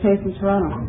[0.00, 0.80] case in Toronto.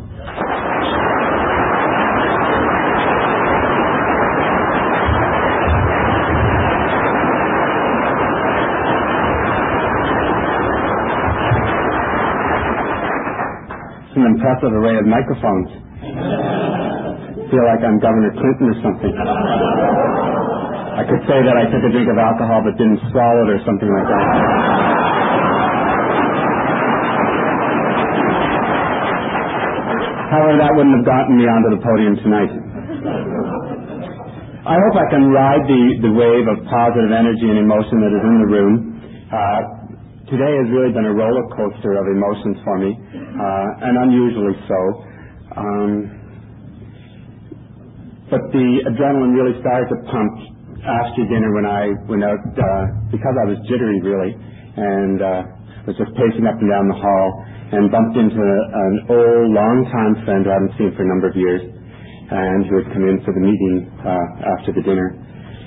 [14.08, 15.68] It's an impressive array of microphones.
[17.52, 19.12] feel like I'm Governor Clinton or something.
[19.12, 23.60] I could say that I took a drink of alcohol but didn't swallow it or
[23.68, 24.71] something like that.
[30.32, 32.48] However, that wouldn't have gotten me onto the podium tonight.
[34.64, 38.24] I hope I can ride the, the wave of positive energy and emotion that is
[38.24, 38.72] in the room.
[39.28, 39.60] Uh,
[40.32, 44.80] today has really been a roller coaster of emotions for me, uh, and unusually so.
[45.52, 45.92] Um,
[48.32, 50.32] but the adrenaline really started to pump
[50.80, 54.32] after dinner when I went out, uh, because I was jittery really,
[54.80, 55.42] and uh,
[55.84, 57.41] was just pacing up and down the hall
[57.72, 61.36] and bumped into an old, long-time friend who I hadn't seen for a number of
[61.36, 65.16] years, and who had come in for the meeting uh, after the dinner,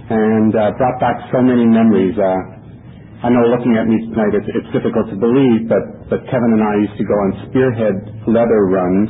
[0.09, 2.13] and uh, brought back so many memories.
[2.17, 5.81] Uh, I know looking at me tonight, it's, it's difficult to believe, but,
[6.13, 7.97] but Kevin and I used to go on spearhead
[8.29, 9.09] leather runs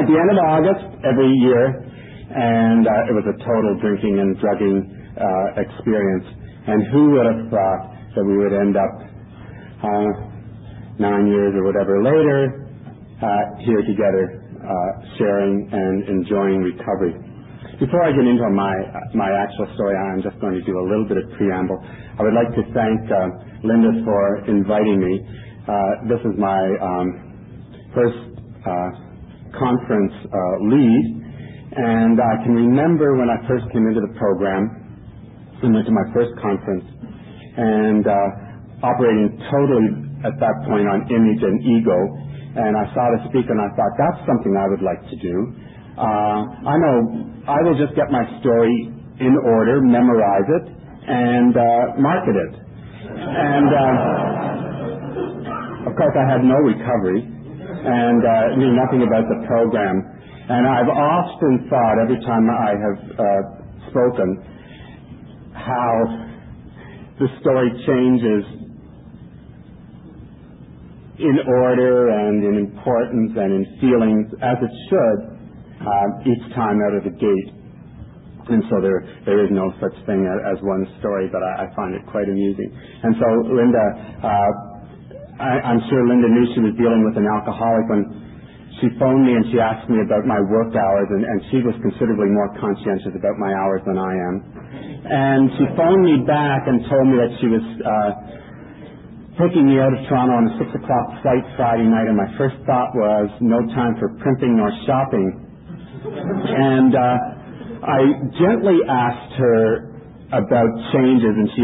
[0.00, 1.64] at the end of August every year,
[2.32, 4.88] and it was a total drinking and drugging
[5.58, 6.26] experience.
[6.66, 7.82] And who would have thought
[8.16, 8.94] that we would end up
[9.84, 10.35] uh,
[10.98, 12.66] nine years or whatever later
[13.22, 17.16] uh, here together, uh, sharing and enjoying recovery.
[17.80, 18.72] Before I get into my
[19.12, 21.76] my actual story, I'm just going to do a little bit of preamble.
[22.16, 23.28] I would like to thank uh,
[23.68, 25.14] Linda for inviting me.
[25.68, 27.06] Uh, this is my um,
[27.92, 28.16] first
[28.64, 28.90] uh,
[29.60, 31.04] conference uh, lead,
[31.76, 34.72] and I can remember when I first came into the program
[35.60, 36.84] and went to my first conference,
[37.60, 41.98] and uh, operating totally at that point on image and ego.
[42.56, 45.36] And I saw the speaker, and I thought that's something I would like to do.
[45.98, 46.96] Uh, I know
[47.48, 50.64] I will just get my story in order, memorize it,
[51.08, 52.52] and uh, market it.
[53.16, 53.92] And uh,
[55.88, 60.02] of course, I had no recovery and uh, knew nothing about the program.
[60.48, 63.42] And I've often thought every time I have uh,
[63.90, 64.42] spoken
[65.54, 65.92] how
[67.18, 68.65] the story changes
[71.18, 75.18] in order and in importance and in feelings as it should
[75.80, 77.50] um, each time out of the gate.
[78.46, 81.98] And so there, there is no such thing as one story, but I, I find
[81.98, 82.70] it quite amusing.
[83.02, 83.86] And so Linda,
[84.22, 84.50] uh,
[85.42, 88.26] I, I'm sure Linda knew she was dealing with an alcoholic when
[88.78, 91.72] she phoned me and she asked me about my work hours, and, and she was
[91.80, 94.36] considerably more conscientious about my hours than I am.
[95.08, 98.10] And she phoned me back and told me that she was uh,
[99.36, 102.56] taking me out of Toronto on a six o'clock flight Friday night, and my first
[102.64, 105.28] thought was no time for primping nor shopping.
[106.06, 107.16] And uh,
[107.84, 108.00] I
[108.40, 109.92] gently asked her
[110.32, 111.62] about changes, and she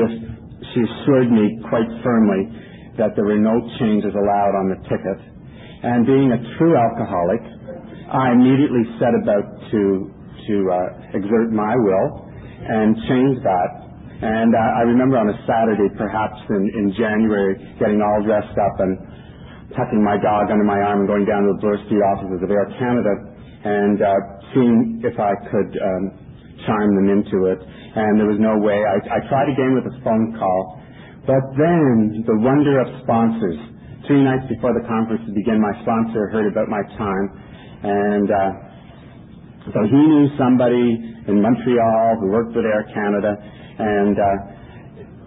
[0.72, 2.52] she assured me quite firmly
[3.00, 5.18] that there were no changes allowed on the ticket.
[5.82, 7.42] And being a true alcoholic,
[8.12, 10.12] I immediately set about to
[10.46, 12.28] to uh, exert my will
[12.68, 13.91] and change that.
[14.22, 18.76] And uh, I remember on a Saturday, perhaps in, in January, getting all dressed up
[18.78, 18.94] and
[19.74, 21.74] tucking my dog under my arm and going down to the Bloor
[22.14, 23.32] offices of Air Canada
[23.66, 24.10] and uh,
[24.54, 26.04] seeing if I could um,
[26.66, 27.58] charm them into it.
[27.62, 28.78] And there was no way.
[28.78, 30.78] I, I tried again with a phone call,
[31.26, 33.58] but then the wonder of sponsors.
[34.06, 37.26] Three nights before the conference to begin, my sponsor heard about my time,
[37.86, 38.50] and uh,
[39.70, 40.98] so he knew somebody
[41.30, 43.38] in Montreal who worked with Air Canada,
[43.78, 44.26] and uh,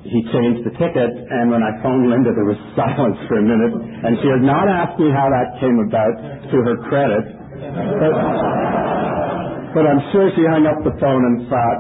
[0.06, 1.10] he changed the ticket.
[1.10, 4.70] And when I phoned Linda, there was silence for a minute, and she had not
[4.70, 6.16] asked me how that came about.
[6.46, 7.26] To her credit,
[7.58, 8.14] but,
[9.74, 11.80] but I'm sure she hung up the phone and thought,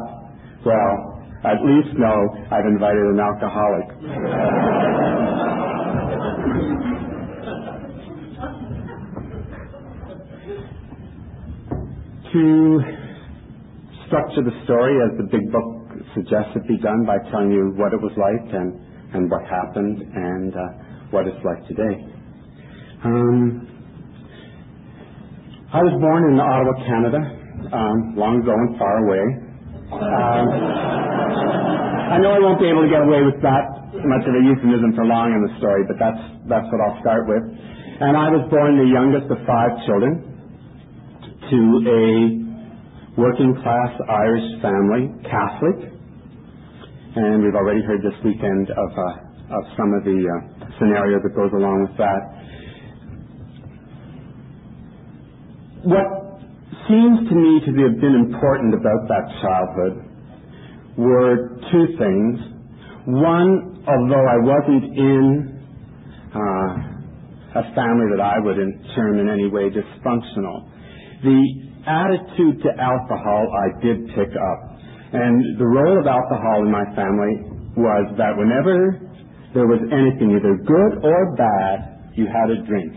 [0.65, 2.17] well, at least know
[2.49, 3.87] I've invited an alcoholic.
[12.35, 12.81] to
[14.07, 17.93] structure the story as the big book suggests it be done by telling you what
[17.93, 18.78] it was like and,
[19.16, 20.61] and what happened and uh,
[21.11, 21.96] what it's like today.
[23.03, 23.66] Um,
[25.73, 27.22] I was born in Ottawa, Canada,
[27.73, 29.23] um, long ago and far away.
[29.91, 30.47] Um,
[32.13, 33.66] I know I won't be able to get away with that
[34.05, 37.25] much of a euphemism for long in the story, but that's that's what I'll start
[37.28, 37.43] with.
[37.99, 40.35] And I was born the youngest of five children
[41.49, 42.03] to a
[43.19, 45.94] working class Irish family, Catholic,
[47.16, 51.52] and we've already heard this weekend of uh, some of the uh, scenario that goes
[51.53, 52.46] along with that.
[55.85, 56.41] what
[56.90, 60.02] seems to me to have been important about that childhood
[60.97, 62.41] were two things.
[63.06, 65.62] One, although I wasn't in
[66.34, 68.58] uh, a family that I would
[68.96, 70.66] term in any way dysfunctional,
[71.22, 71.41] the
[71.85, 74.74] attitude to alcohol I did pick up.
[75.16, 77.47] And the role of alcohol in my family
[77.79, 79.00] was that whenever
[79.56, 82.91] there was anything, either good or bad, you had a drink.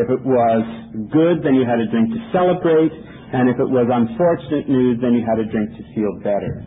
[0.00, 0.64] If it was
[1.12, 2.92] good, then you had a drink to celebrate,
[3.36, 6.64] and if it was unfortunate news, then you had a drink to feel better.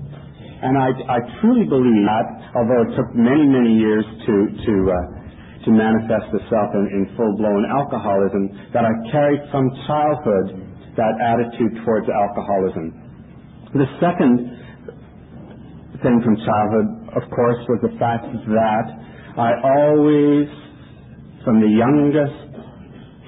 [0.62, 5.66] And I, I truly believe that, although it took many, many years to to uh,
[5.66, 10.62] to manifest itself in, in full-blown alcoholism, that I carried from childhood
[10.98, 13.11] that attitude towards alcoholism.
[13.74, 14.52] The second
[16.04, 18.86] thing from childhood, of course, was the fact that
[19.40, 20.52] I always,
[21.46, 22.52] from the youngest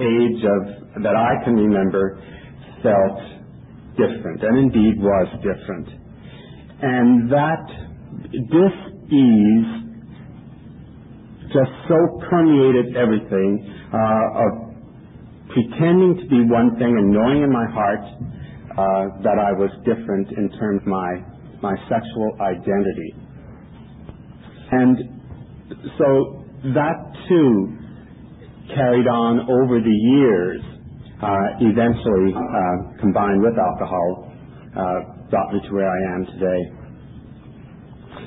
[0.04, 2.20] age of that I can remember,
[2.84, 3.24] felt
[3.96, 5.88] different, and indeed was different.
[6.84, 7.64] And that
[8.34, 9.72] dis-ease
[11.56, 11.96] just so
[12.30, 13.64] permeated everything
[13.94, 14.52] uh, of
[15.56, 18.04] pretending to be one thing and knowing in my heart
[18.76, 21.12] that I was different in terms of my
[21.62, 23.16] my sexual identity.
[24.72, 24.98] And
[25.98, 26.44] so
[26.76, 26.98] that
[27.30, 27.78] too
[28.76, 30.62] carried on over the years,
[31.22, 34.32] uh, eventually uh, combined with alcohol,
[34.76, 36.62] uh, brought me to where I am today.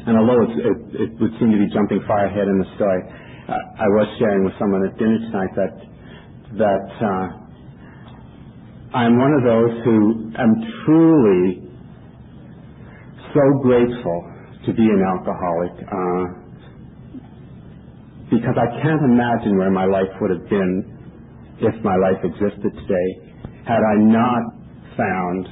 [0.07, 3.03] And although it, would seem to be jumping far ahead in the story,
[3.49, 5.75] uh, I was sharing with someone at dinner tonight that
[6.57, 7.46] that uh,
[8.97, 10.55] I'm one of those who am
[10.87, 11.69] truly
[13.35, 14.33] so grateful
[14.65, 15.73] to be an alcoholic.
[15.85, 16.47] Uh,
[18.31, 20.97] because I can't imagine where my life would have been
[21.61, 23.09] if my life existed today
[23.69, 24.43] had I not
[24.97, 25.49] found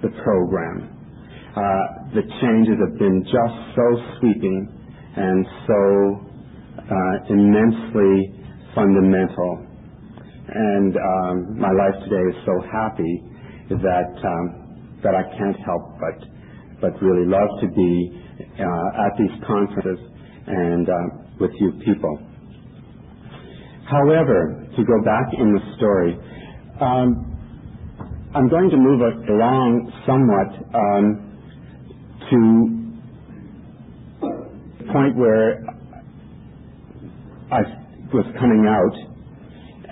[0.00, 0.88] the program.
[1.54, 1.60] Uh,
[2.14, 3.86] the changes have been just so
[4.18, 4.64] sweeping
[5.14, 6.24] and so
[6.88, 8.32] uh, immensely
[8.74, 9.66] fundamental.
[10.48, 13.22] And um, my life today is so happy
[13.68, 16.28] that um, that I can't help but
[16.80, 18.10] but really love to be
[18.40, 19.98] uh, at these conferences
[20.46, 20.94] and uh,
[21.40, 22.18] with you people.
[23.90, 26.14] However, to go back in the story,
[26.80, 27.38] um,
[28.34, 31.24] I'm going to move along somewhat um,
[32.30, 32.88] to
[34.78, 35.64] the point where
[37.50, 37.60] I
[38.12, 39.07] was coming out,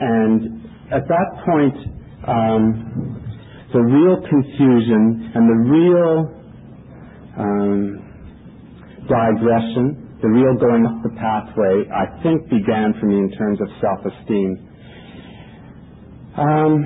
[0.00, 1.76] and at that point,
[2.28, 3.22] um,
[3.72, 6.14] the real confusion and the real
[7.38, 8.16] um,
[9.08, 13.68] digression the real going up the pathway, I think, began for me in terms of
[13.80, 14.68] self-esteem.
[16.36, 16.84] Um,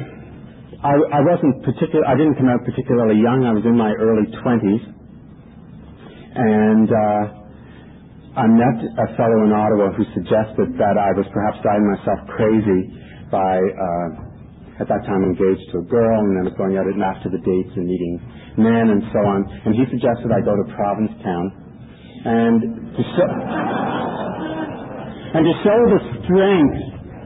[0.82, 2.04] I, I wasn't particular.
[2.06, 3.44] I didn't come out particularly young.
[3.46, 4.82] I was in my early twenties,
[6.34, 7.39] and uh,
[8.30, 12.80] I met a fellow in Ottawa who suggested that I was perhaps driving myself crazy
[13.26, 17.26] by, uh, at that time, engaged to a girl, and then was going out after
[17.26, 18.22] the dates and meeting
[18.54, 19.50] men and so on.
[19.66, 21.44] And he suggested I go to Provincetown
[22.22, 22.58] and
[22.94, 23.30] to show,
[25.34, 26.78] and to show the strength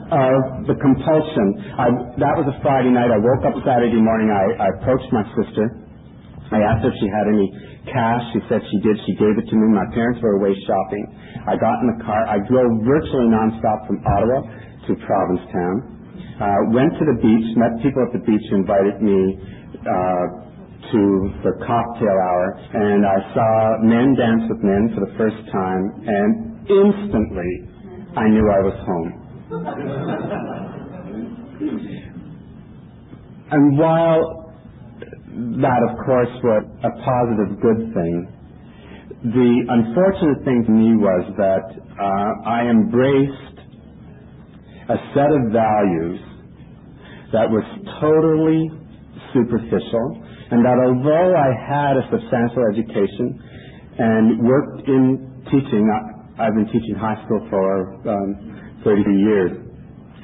[0.09, 1.47] of the compulsion.
[1.77, 3.13] I, that was a Friday night.
[3.13, 4.33] I woke up Saturday morning.
[4.33, 5.84] I, I approached my sister.
[6.53, 7.49] I asked if she had any
[7.89, 8.23] cash.
[8.37, 9.01] She said she did.
[9.09, 9.73] She gave it to me.
[9.73, 11.05] My parents were away shopping.
[11.49, 12.29] I got in the car.
[12.29, 14.45] I drove virtually nonstop from Ottawa
[14.89, 15.77] to Provincetown.
[16.41, 19.39] Uh, went to the beach, met people at the beach, invited me
[19.87, 20.27] uh,
[20.91, 25.93] to the cocktail hour, and I saw men dance with men for the first time,
[26.05, 27.69] and instantly
[28.17, 29.13] I knew I was home.
[33.53, 34.44] and while
[35.63, 38.29] that, of course, was a positive good thing,
[39.25, 41.67] the unfortunate thing to me was that
[42.01, 43.59] uh, I embraced
[44.89, 46.21] a set of values
[47.33, 47.65] that was
[48.01, 48.71] totally
[49.35, 53.41] superficial and that although I had a substantial education
[53.99, 59.53] and worked in teaching, I, have been teaching high school for um, 33 years,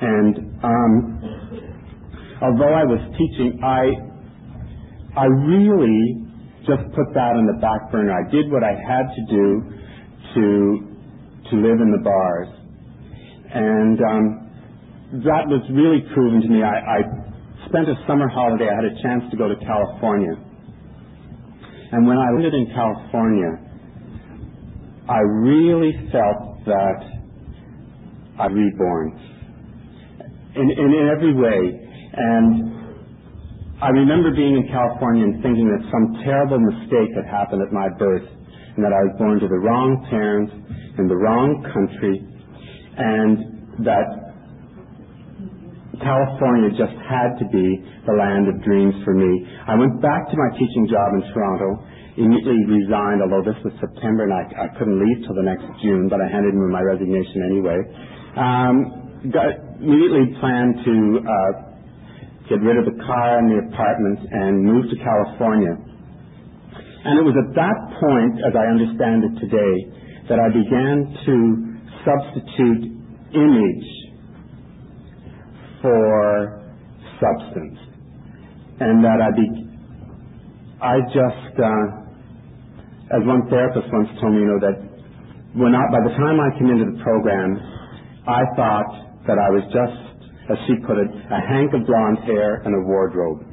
[0.02, 0.92] and um,
[2.42, 4.09] although I was teaching, I
[5.16, 6.26] I really
[6.66, 8.14] just put that on the back burner.
[8.14, 9.46] I did what I had to do
[10.34, 10.44] to
[11.50, 12.48] to live in the bars,
[13.50, 14.24] and um,
[15.26, 16.62] that was really proven to me.
[16.62, 16.98] I, I
[17.66, 18.70] spent a summer holiday.
[18.70, 20.38] I had a chance to go to California.
[21.92, 23.50] And when I landed in California,
[25.10, 27.00] I really felt that
[28.38, 29.18] I'm reborn
[30.54, 31.90] in, in, in every way.
[32.14, 32.79] And
[33.80, 37.88] I remember being in California and thinking that some terrible mistake had happened at my
[37.96, 38.28] birth
[38.76, 40.52] and that I was born to the wrong parents
[41.00, 44.36] in the wrong country and that
[45.96, 49.48] California just had to be the land of dreams for me.
[49.64, 51.80] I went back to my teaching job in Toronto,
[52.20, 56.12] immediately resigned, although this was September and I, I couldn't leave till the next June,
[56.12, 57.80] but I handed in my resignation anyway.
[58.36, 58.76] Um,
[59.32, 59.48] got,
[59.80, 60.94] immediately planned to
[61.24, 61.69] uh,
[62.50, 65.78] get rid of the car and the apartment and move to California.
[67.06, 69.74] And it was at that point, as I understand it today,
[70.28, 71.36] that I began to
[72.02, 72.82] substitute
[73.38, 73.88] image
[75.80, 76.60] for
[77.22, 77.78] substance.
[78.80, 79.46] And that I be,
[80.82, 84.76] I just, uh, as one therapist once told me, you know, that
[85.54, 87.56] when I, by the time I came into the program,
[88.26, 88.90] I thought
[89.26, 90.09] that I was just
[90.50, 93.46] as she put it, a hank of blonde hair and a wardrobe.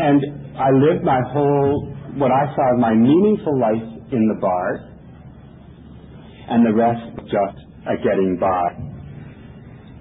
[0.00, 4.80] And I lived my whole, what I saw as my meaningful life in the bars,
[6.48, 8.72] and the rest just a getting by.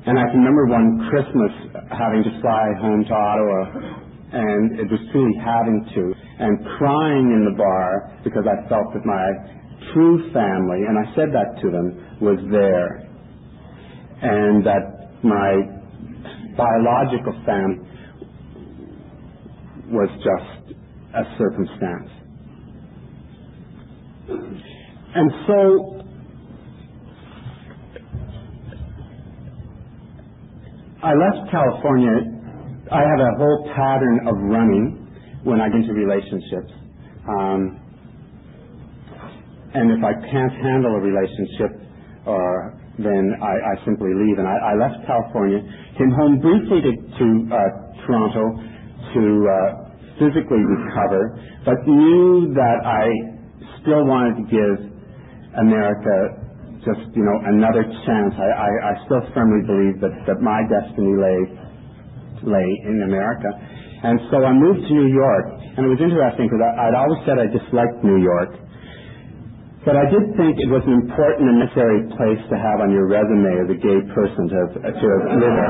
[0.08, 1.52] And I can remember one Christmas
[1.92, 3.62] having to fly home to Ottawa,
[4.32, 9.06] and it was truly having to, and crying in the bar because I felt that
[9.06, 9.28] my
[9.94, 13.09] true family, and I said that to them, was there
[14.22, 15.62] and that my
[16.56, 17.88] biological family
[19.92, 20.78] was just
[21.16, 22.10] a circumstance.
[25.16, 26.04] And so
[31.02, 32.12] I left California.
[32.92, 35.08] I have a whole pattern of running
[35.44, 36.72] when I get into relationships.
[37.28, 37.80] Um,
[39.74, 41.82] and if I can't handle a relationship
[42.26, 44.38] or then I, I simply leave.
[44.40, 45.60] And I, I, left California,
[45.98, 47.60] came home briefly to, to uh,
[48.06, 48.44] Toronto
[49.16, 49.58] to uh,
[50.20, 53.08] physically recover, but knew that I
[53.82, 54.76] still wanted to give
[55.58, 56.16] America
[56.86, 58.34] just you know another chance.
[58.40, 61.40] I, I, I still firmly believe that, that my destiny lay
[62.44, 63.52] lay in America.
[64.00, 67.36] And so I moved to New York, and it was interesting because I'd always said
[67.36, 68.56] I disliked New York.
[69.90, 73.10] But I did think it was an important and necessary place to have on your
[73.10, 75.66] resume as a gay person to have, to have lived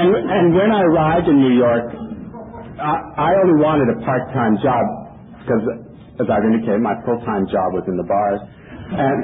[0.00, 1.92] and, and when I arrived in New York,
[2.80, 4.84] I, I only wanted a part-time job
[5.44, 5.60] because,
[6.16, 8.40] as I've indicated, my full-time job was in the bars.
[8.96, 9.20] And,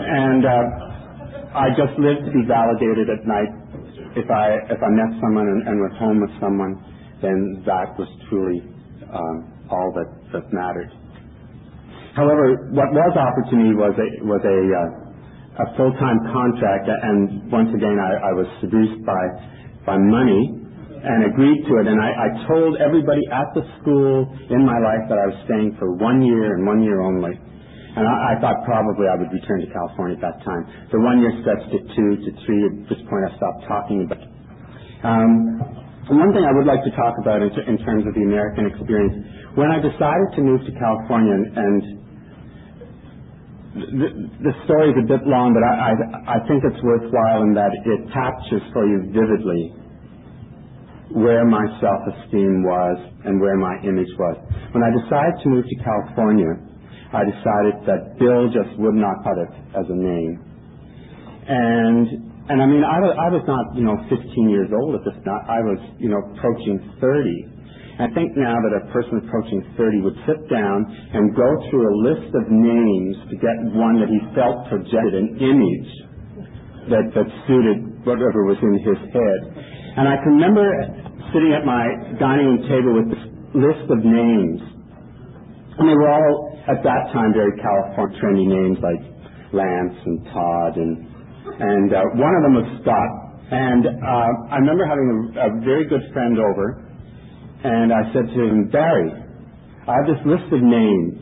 [0.00, 3.52] and uh, I just lived to be validated at night.
[4.16, 6.80] If I, if I met someone and, and was home with someone,
[7.20, 8.73] then that was truly
[9.70, 10.10] all that,
[10.52, 10.90] mattered.
[12.14, 17.98] However, what was opportunity was a, was a, uh, a full-time contract, and once again
[17.98, 19.22] I, was seduced by,
[19.98, 20.62] money
[21.04, 21.86] and agreed to it.
[21.86, 22.10] And I,
[22.48, 26.56] told everybody at the school in my life that I was staying for one year
[26.56, 27.36] and one year only.
[27.94, 30.66] And I, thought probably I would return to California at that time.
[30.90, 32.62] The one year stretched to two to three.
[32.66, 34.32] At this point, I stopped talking about it.
[36.12, 37.48] One thing I would like to talk about in,
[37.80, 39.24] terms of the American experience,
[39.56, 41.80] when I decided to move to California, and,
[44.44, 48.62] the, story is a bit long, but I think it's worthwhile in that it captures
[48.76, 49.74] for you vividly
[51.14, 54.36] where my self-esteem was and where my image was.
[54.76, 56.52] When I decided to move to California,
[57.14, 60.42] I decided that Bill just would not cut it as a name.
[61.48, 64.20] And and I mean, I was, I was not, you know, 15
[64.52, 65.44] years old at this time.
[65.48, 67.54] I was, you know, approaching 30.
[67.96, 70.84] I think now that a person approaching 30 would sit down
[71.14, 75.40] and go through a list of names to get one that he felt projected an
[75.40, 75.90] image
[76.92, 79.40] that, that suited whatever was in his head.
[79.96, 80.66] And I can remember
[81.32, 81.86] sitting at my
[82.18, 83.24] dining room table with this
[83.56, 84.60] list of names.
[85.80, 89.00] And they were all, at that time, very California trendy names like
[89.54, 91.13] Lance and Todd and
[91.60, 93.10] and uh, one of them was Scott.
[93.44, 96.82] And uh, I remember having a, a very good friend over,
[97.62, 99.12] and I said to him, Barry,
[99.86, 101.20] I have this list of names.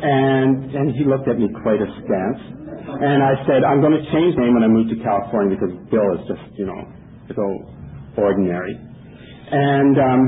[0.00, 2.40] And, and he looked at me quite askance.
[2.80, 6.08] And I said, I'm going to change name when I move to California because Bill
[6.16, 6.80] is just, you know,
[7.36, 7.44] so
[8.16, 8.74] ordinary.
[9.50, 10.22] And um,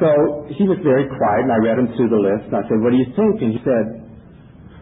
[0.00, 2.50] so he was very quiet, and I read him through the list.
[2.50, 3.34] And I said, What do you think?
[3.40, 3.84] And he said,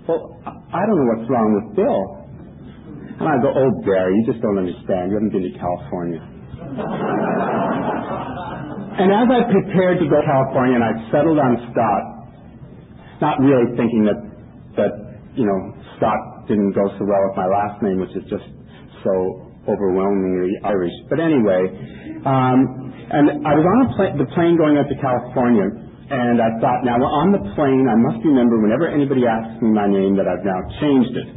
[0.08, 2.00] Well, I don't know what's wrong with Bill.
[3.18, 5.10] And I go, oh, Barry, you just don't understand.
[5.10, 6.22] You haven't been to California.
[9.00, 12.02] and as I prepared to go to California and I settled on Scott,
[13.24, 14.20] not really thinking that,
[14.78, 14.92] that,
[15.34, 15.58] you know,
[15.96, 18.46] Scott didn't go so well with my last name, which is just
[19.02, 20.94] so overwhelmingly Irish.
[21.10, 21.64] But anyway,
[22.22, 22.58] um,
[23.10, 26.96] and I was on pl- the plane going up to California, and I thought, now
[26.96, 30.56] on the plane, I must remember whenever anybody asks me my name that I've now
[30.80, 31.28] changed it.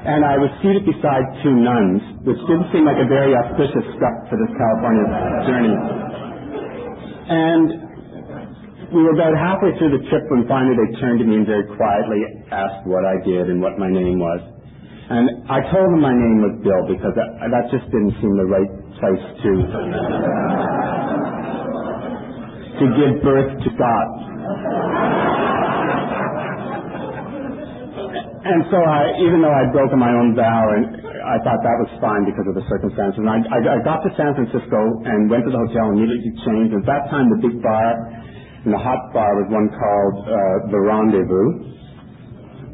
[0.00, 4.16] And I was seated beside two nuns, which didn't seem like a very auspicious step
[4.32, 5.04] for this California
[5.44, 5.76] journey.
[7.28, 7.66] And
[8.88, 11.68] we were about halfway through the trip when finally they turned to me and very
[11.76, 14.40] quietly asked what I did and what my name was.
[15.12, 18.48] And I told them my name was Bill because that, that just didn't seem the
[18.48, 19.50] right place to
[22.80, 24.08] to give birth to Scott.
[28.40, 31.92] And so I, even though I'd broken my own vow, and I thought that was
[32.00, 33.20] fine because of the circumstances.
[33.20, 36.32] And I, I, I got to San Francisco and went to the hotel and immediately
[36.48, 36.72] changed.
[36.72, 37.90] At that time, the big bar
[38.64, 41.48] and the hot bar was one called uh, the Rendezvous.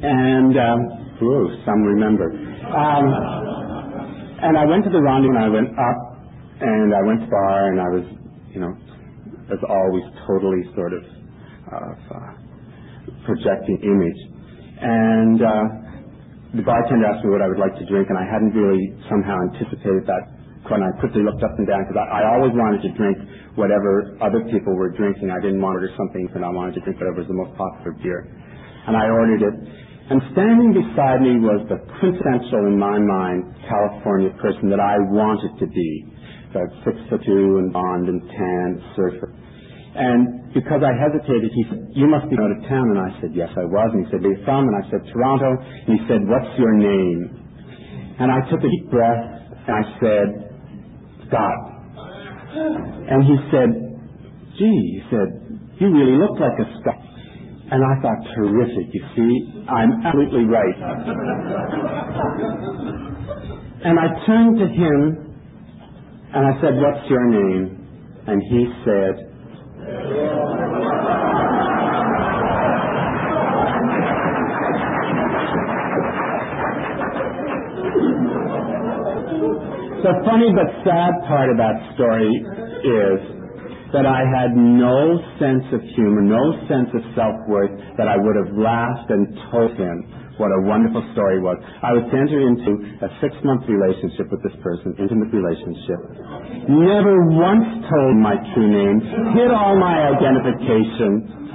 [0.06, 0.80] And um,
[1.66, 2.30] some remember.
[2.70, 3.06] Um,
[4.38, 5.98] and I went to the Rendezvous and I went up
[6.62, 8.04] and I went to the bar and I was,
[8.54, 8.72] you know,
[9.53, 11.05] as always, totally sort of
[11.71, 11.95] uh,
[13.25, 14.21] projecting image.
[14.83, 15.65] And uh,
[16.57, 19.37] the bartender asked me what I would like to drink, and I hadn't really somehow
[19.50, 20.37] anticipated that
[20.67, 23.17] when I quickly looked up and down because I, I always wanted to drink
[23.55, 25.31] whatever other people were drinking.
[25.31, 27.55] I didn't want to order something, and I wanted to drink whatever was the most
[27.55, 28.26] popular beer.
[28.87, 29.57] And I ordered it.
[30.07, 35.59] And standing beside me was the quintessential, in my mind, California person that I wanted
[35.59, 35.91] to be.
[36.55, 39.35] That six foot two and blonde and tan surfer.
[39.97, 42.93] And because I hesitated, he said, you must be out of town.
[42.93, 43.88] And I said, yes, I was.
[43.97, 44.69] And he said, where are you from?
[44.69, 45.50] And I said, Toronto.
[45.57, 47.33] And he said, what's your name?
[48.21, 49.25] And I took a deep breath
[49.69, 50.29] and I said,
[51.29, 51.61] Scott.
[53.09, 53.71] And he said,
[54.61, 55.29] gee, he said,
[55.81, 57.00] you really look like a Scot.
[57.69, 60.76] And I thought, terrific, you see, I'm absolutely right.
[63.85, 65.25] and I turned to him
[66.34, 68.25] and I said, what's your name?
[68.26, 69.32] And he said,
[80.02, 82.30] the funny but sad part of that story
[82.84, 83.35] is
[83.92, 88.52] that I had no sense of humor, no sense of self-worth, that I would have
[88.56, 89.96] laughed and told him
[90.36, 91.56] what a wonderful story was.
[91.80, 96.00] I was to enter into a six-month relationship with this person, intimate relationship.
[96.68, 99.00] Never once told my true name,
[99.32, 101.46] hid all my identification.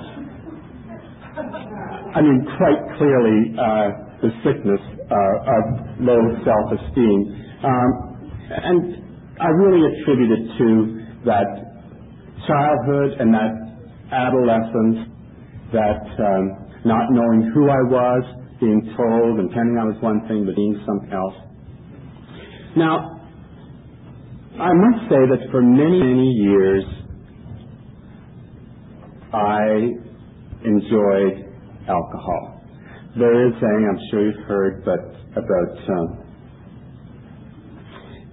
[2.15, 3.87] I mean, quite clearly, uh,
[4.25, 5.63] the sickness uh, of
[6.01, 7.19] low self-esteem.
[7.63, 7.89] Um,
[8.49, 8.81] and
[9.39, 10.69] I really attribute it to
[11.25, 11.70] that
[12.51, 13.51] childhood and that
[14.11, 15.07] adolescence,
[15.71, 16.43] that um,
[16.83, 18.23] not knowing who I was,
[18.59, 21.33] being told and pretending I was one thing but being something else.
[22.75, 23.21] Now,
[24.59, 26.83] I must say that for many, many years,
[29.33, 29.89] I
[30.63, 31.47] enjoyed
[31.87, 32.61] alcohol.
[33.17, 34.99] There is saying, I'm sure you've heard, but
[35.31, 36.21] about um,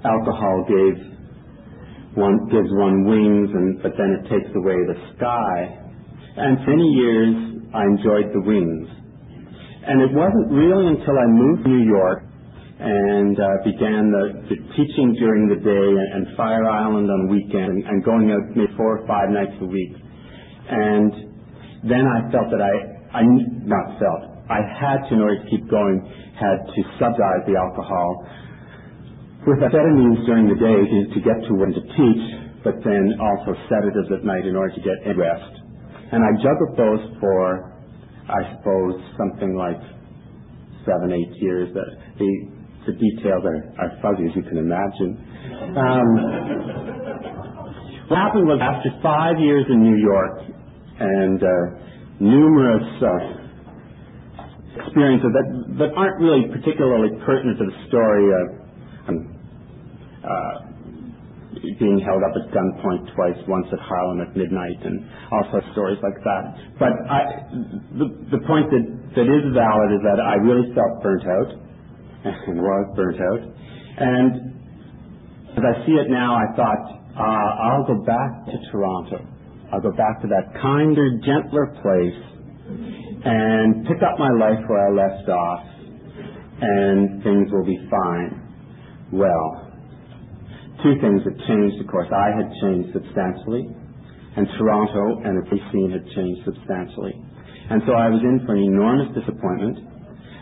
[0.05, 1.08] alcohol gave
[2.19, 5.55] one gives one wings, and but then it takes away the sky.
[6.35, 7.35] And for many years,
[7.75, 8.89] I enjoyed the wings.
[9.87, 12.29] And it wasn't really until I moved to New York
[12.79, 17.75] and uh, began the, the, teaching during the day and, and Fire Island on weekends
[17.75, 19.99] and, and, going out maybe four or five nights a week.
[20.71, 21.11] And
[21.83, 23.23] then I felt that I, I
[23.67, 26.07] not felt, I had to, in order to keep going,
[26.39, 28.23] had to subsidize the alcohol
[29.47, 32.25] with amphetamines during the day to, to get to when to teach,
[32.65, 35.55] but then also sedatives at night in order to get rest.
[36.11, 37.79] And I juggled those for
[38.29, 39.81] I suppose, something like
[40.85, 41.73] seven, eight years.
[41.73, 41.85] The,
[42.21, 42.31] the,
[42.87, 45.17] the details are, are fuzzy, as you can imagine.
[45.73, 46.09] Um,
[48.13, 50.45] what happened was after five years in New York
[51.01, 51.49] and uh,
[52.21, 53.17] numerous uh,
[54.85, 55.49] experiences that,
[55.81, 58.68] that aren't really particularly pertinent to the story uh,
[61.79, 66.19] being held up at gunpoint twice, once at Harlem at midnight, and of stories like
[66.25, 66.43] that.
[66.79, 67.21] But I,
[67.99, 68.85] the, the point that,
[69.17, 71.51] that is valid is that I really felt burnt out,
[72.25, 73.43] and was burnt out.
[73.99, 74.33] And
[75.57, 76.83] as I see it now, I thought,
[77.17, 79.27] uh, I'll go back to Toronto.
[79.73, 82.39] I'll go back to that kinder, gentler place
[83.25, 85.67] and pick up my life where I left off,
[86.61, 88.48] and things will be fine.
[89.13, 89.73] Well,
[90.85, 92.09] two things had changed, of course.
[92.13, 93.65] I had changed substantially,
[94.37, 97.17] and Toronto and the scene had changed substantially.
[97.71, 99.81] And so I was in for an enormous disappointment.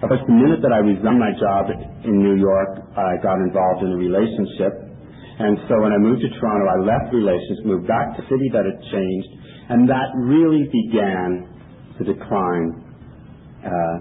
[0.02, 1.70] Of course, the minute that I resigned my job
[2.04, 4.74] in New York, I got involved in a relationship.
[5.38, 8.48] And so when I moved to Toronto, I left relations, moved back to the city
[8.52, 9.30] that had changed,
[9.70, 11.48] and that really began
[11.98, 12.82] to decline
[13.64, 13.96] uh,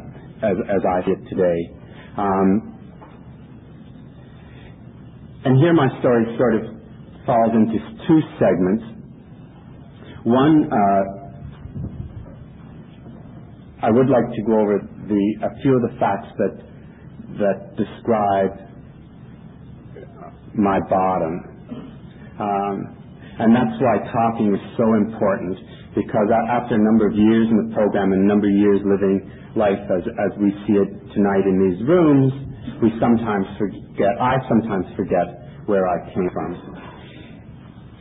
[0.45, 1.59] as, as I did today.
[2.17, 2.74] Um,
[5.45, 6.61] and here my story sort of
[7.25, 7.77] falls into
[8.07, 8.83] two segments.
[10.23, 11.03] One, uh,
[13.85, 16.57] I would like to go over the, a few of the facts that,
[17.37, 18.57] that describe
[20.55, 21.45] my bottom.
[22.39, 22.97] Um,
[23.37, 25.59] and that's why talking is so important
[25.93, 29.29] because after a number of years in the program and a number of years living
[29.55, 32.44] life as, as we see it tonight in these rooms,
[32.81, 36.51] we sometimes forget, I sometimes forget where I came from.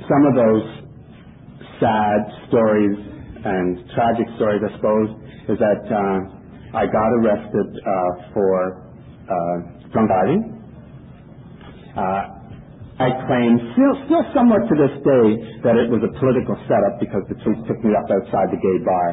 [0.08, 0.66] Some of those
[1.80, 2.98] sad stories
[3.44, 5.08] and tragic stories, I suppose,
[5.48, 8.82] is that uh, I got arrested uh, for
[9.28, 9.56] uh,
[9.92, 10.42] drunk driving.
[11.96, 12.34] Uh,
[12.94, 15.26] I claim, still, still somewhat to this day,
[15.66, 18.78] that it was a political setup because the police took me up outside the gay
[18.86, 19.08] bar.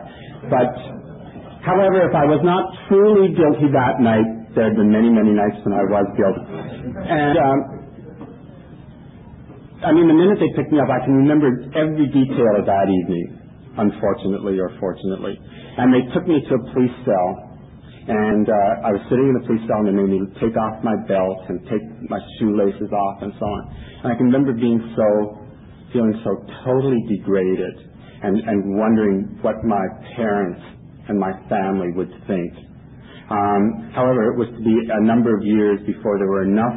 [0.53, 0.71] But,
[1.65, 5.59] however, if I was not truly guilty that night, there had been many, many nights
[5.63, 6.43] when I was guilty.
[7.07, 7.59] And, um,
[9.81, 12.87] I mean, the minute they picked me up, I can remember every detail of that
[12.91, 13.39] evening,
[13.79, 15.39] unfortunately or fortunately.
[15.77, 17.51] And they took me to a police cell
[18.01, 20.81] and uh, I was sitting in the police cell and they made me take off
[20.81, 23.61] my belt and take my shoelaces off and so on.
[24.03, 25.37] And I can remember being so,
[25.93, 27.89] feeling so totally degraded
[28.25, 29.85] and, and wondering what my
[30.17, 30.61] parents
[31.09, 32.70] and my family would think.
[33.31, 36.75] Um, however, it was to be a number of years before there were enough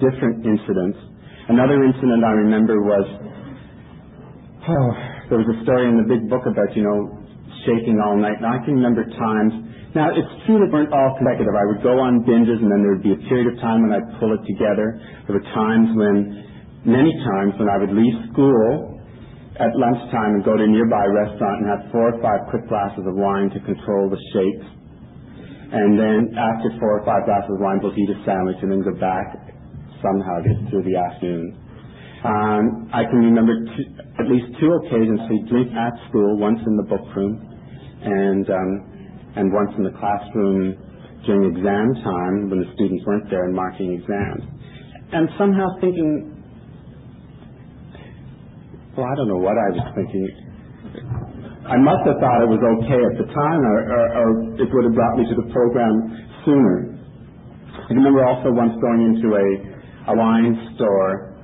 [0.00, 0.96] different incidents.
[1.52, 3.06] Another incident I remember was,
[4.66, 4.90] oh,
[5.28, 7.20] there was a story in the big book about, you know,
[7.68, 8.40] shaking all night.
[8.40, 11.56] And I can remember times now, it's true that weren't all consecutive.
[11.56, 13.96] I would go on binges and then there would be a period of time when
[13.96, 15.00] I'd pull it together.
[15.24, 19.00] There were times when, many times when I would leave school
[19.56, 23.08] at lunchtime and go to a nearby restaurant and have four or five quick glasses
[23.08, 24.68] of wine to control the shakes.
[25.76, 28.80] And then after four or five glasses of wine, we'll eat a sandwich and then
[28.80, 29.36] go back
[30.00, 30.40] somehow
[30.72, 31.52] through the afternoon.
[32.24, 33.52] Um, I can remember
[34.16, 37.36] at least two occasions we drink at school, once in the book room
[38.02, 38.72] and um,
[39.36, 40.80] and once in the classroom
[41.26, 44.48] during exam time when the students weren't there and marking exams.
[45.12, 46.40] And somehow thinking,
[48.96, 51.35] well, I don't know what I was thinking.
[51.66, 54.86] I must have thought it was okay at the time, or, or, or it would
[54.86, 55.94] have brought me to the program
[56.46, 56.94] sooner.
[57.74, 59.46] I remember also once going into a,
[60.10, 61.34] a wine store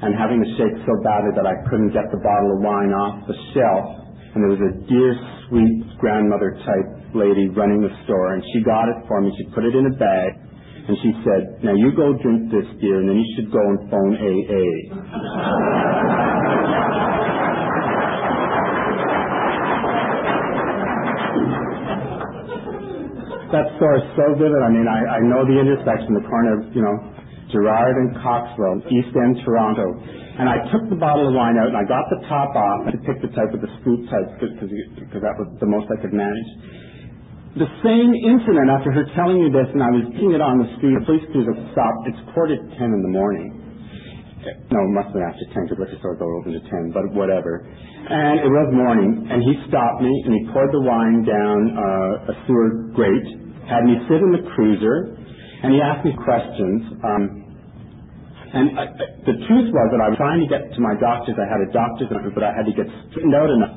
[0.00, 3.28] and having to shake so badly that I couldn't get the bottle of wine off
[3.28, 5.12] the shelf, and there was a dear,
[5.48, 9.32] sweet grandmother type lady running the store, and she got it for me.
[9.36, 10.40] She put it in a bag,
[10.88, 13.88] and she said, "Now you go drink this, dear, and then you should go and
[13.92, 14.72] phone AA."
[23.52, 24.60] That store is so vivid.
[24.62, 26.96] I mean, I, I know the intersection, the corner of, you know,
[27.52, 29.86] Gerrard and Coxwell, East End, Toronto.
[30.36, 32.90] And I took the bottle of wine out and I got the top off.
[32.90, 36.12] I picked the type with the scoop type because that was the most I could
[36.12, 36.50] manage
[37.56, 40.68] the same incident after her telling me this, and I was seeing it on the
[40.76, 40.92] street.
[40.92, 42.04] The police cruiser stopped.
[42.04, 43.65] It's quarter to ten in the morning.
[44.70, 47.10] No, it must have been after ten because liquor stores are open to ten, but
[47.14, 47.66] whatever.
[47.66, 52.32] And it was morning, and he stopped me and he poured the wine down uh,
[52.32, 53.28] a sewer grate,
[53.66, 55.18] had me sit in the cruiser,
[55.66, 56.80] and he asked me questions.
[57.02, 57.24] Um,
[58.54, 58.84] and I,
[59.26, 61.34] the truth was that I was trying to get to my doctors.
[61.36, 63.76] I had a doctor's appointment, but I had to get straightened out enough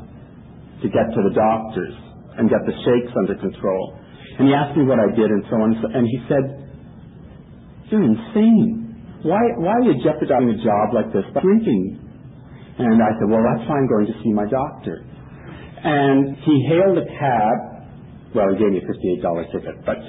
[0.85, 1.95] to get to the doctors
[2.37, 3.97] and get the shakes under control.
[4.39, 5.75] And he asked me what I did and so on.
[5.91, 6.45] And he said,
[7.91, 8.88] You're insane.
[9.23, 11.99] Why, why are you jeopardizing a job like this by drinking?
[12.79, 15.03] And I said, Well, that's why I'm going to see my doctor.
[15.83, 17.55] And he hailed a cab.
[18.31, 19.99] Well, he gave me a $58 ticket, but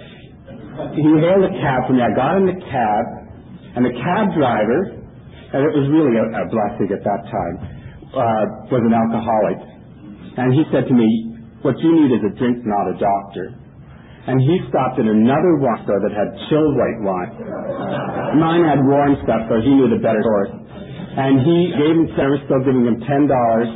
[0.95, 2.03] he hailed a cab for me.
[2.03, 3.05] I got in the cab,
[3.75, 5.03] and the cab driver,
[5.51, 7.55] and it was really a, a blessing at that time,
[8.15, 9.59] uh, was an alcoholic.
[10.39, 11.07] And he said to me,
[11.63, 13.59] what you need is a drink, not a doctor.
[14.29, 17.33] And he stopped at another wine store that had chilled white wine.
[18.37, 20.53] Mine had warm stuff, so he knew the better source.
[21.11, 23.71] And he gave him, I was still giving him ten dollars,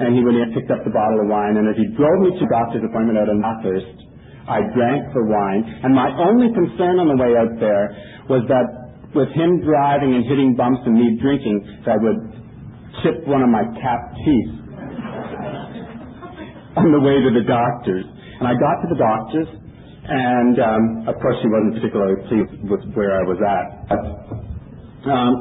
[0.00, 1.60] and he went in and picked up the bottle of wine.
[1.60, 4.02] And as he drove me to doctor's appointment out in Bathurst,
[4.48, 5.62] I drank the wine.
[5.86, 7.94] And my only concern on the way out there
[8.26, 8.66] was that
[9.14, 12.20] with him driving and hitting bumps and me drinking, that I would
[13.04, 14.52] chip one of my cap teeth
[16.80, 18.08] on the way to the doctors.
[18.40, 19.48] And I got to the doctors,
[20.04, 23.66] And um, of course, she wasn't particularly pleased with where I was at.
[25.06, 25.34] Um,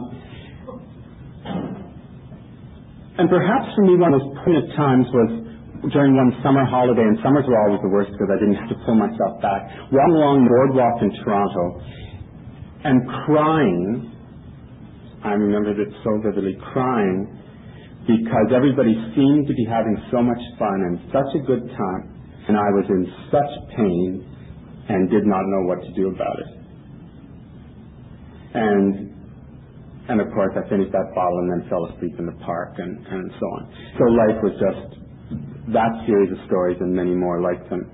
[3.18, 5.30] and perhaps for me, one of those poignant times was
[5.90, 8.78] during one summer holiday, and summers were always the worst because I didn't have to
[8.86, 11.82] pull myself back, walking along the boardwalk in Toronto
[12.86, 14.14] and crying.
[15.26, 17.30] I remembered it so vividly, crying
[18.06, 22.04] because everybody seemed to be having so much fun and such a good time,
[22.46, 24.31] and I was in such pain
[24.90, 26.52] and did not know what to do about it.
[28.54, 29.12] And
[30.10, 33.06] and of course, I finished that bottle and then fell asleep in the park and,
[33.08, 33.62] and so on.
[33.96, 35.02] So life was just
[35.72, 37.88] that series of stories and many more like them.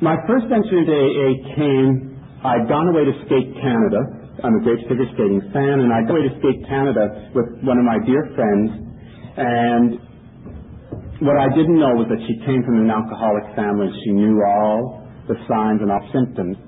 [0.00, 4.00] My first venture into AA came, I'd gone away to Skate Canada.
[4.44, 7.76] I'm a great figure skating fan, and I'd gone away to Skate Canada with one
[7.76, 8.68] of my dear friends,
[9.36, 10.00] and
[11.24, 13.88] what I didn't know was that she came from an alcoholic family.
[14.04, 16.60] She knew all the signs and all symptoms.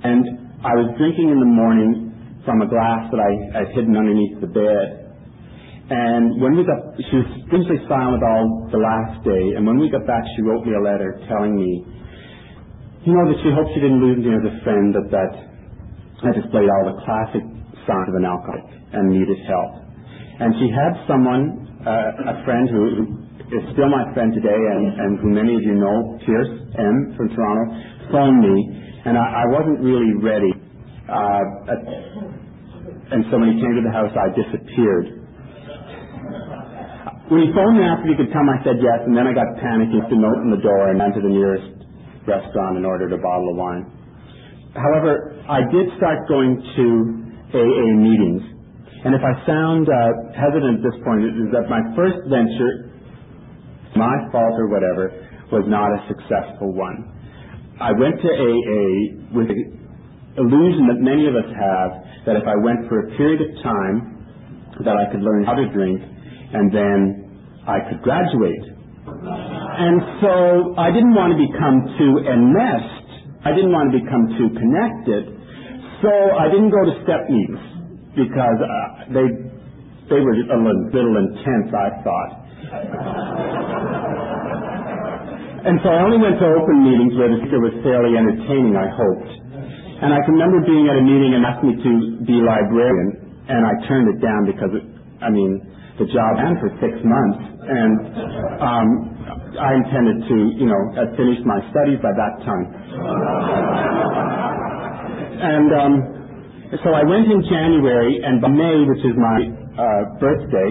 [0.00, 2.12] And I was drinking in the morning
[2.48, 4.86] from a glass that I had hidden underneath the bed.
[5.92, 9.54] And when we got, she was strangely silent all the last day.
[9.54, 11.84] And when we got back, she wrote me a letter telling me,
[13.04, 15.32] you know, that she hoped she didn't lose me as a friend, that that
[16.26, 17.44] I displayed all the classic
[17.86, 19.84] signs of an alcoholic and needed help.
[20.42, 25.18] And she had someone, uh, a friend who, who is still my friend today, and,
[25.22, 27.14] who many of you know, Pierce M.
[27.14, 27.64] from Toronto,
[28.10, 28.56] phoned me,
[29.06, 30.50] and I, wasn't really ready.
[31.06, 31.42] Uh,
[33.14, 35.22] and so when he came to the house, I disappeared.
[37.30, 39.46] When he phoned me after he could come, I said yes, and then I got
[39.62, 41.70] panicky, left a note in the door, and went to the nearest
[42.26, 43.86] restaurant and ordered a bottle of wine.
[44.74, 46.86] However, I did start going to
[47.54, 48.42] AA meetings,
[49.06, 52.85] and if I sound uh, hesitant at this point, it is that my first venture,
[53.96, 55.10] my fault or whatever,
[55.52, 57.12] was not a successful one.
[57.80, 58.84] I went to AA
[59.36, 59.58] with the
[60.40, 61.90] illusion that many of us have
[62.24, 64.16] that if I went for a period of time,
[64.84, 68.64] that I could learn how to drink, and then I could graduate.
[69.06, 73.08] And so I didn't want to become too enmeshed.
[73.44, 75.36] I didn't want to become too connected.
[76.02, 77.62] So I didn't go to step meetings
[78.18, 79.26] because uh, they
[80.08, 80.58] they were a
[80.92, 82.32] little intense, I thought.
[85.66, 88.86] And so I only went to open meetings where the speaker was fairly entertaining, I
[88.88, 89.32] hoped.
[90.02, 91.92] And I can remember being at a meeting and asked me to
[92.24, 94.84] be librarian, and I turned it down because, it,
[95.24, 95.58] I mean,
[95.98, 97.94] the job ran for six months, and
[98.62, 98.88] um,
[99.58, 102.66] I intended to, you know, have finished my studies by that time.
[105.40, 105.94] and um,
[106.84, 109.40] so I went in January, and by May, which is my
[109.80, 110.70] uh, birthday,